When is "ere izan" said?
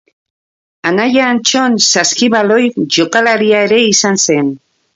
3.69-4.21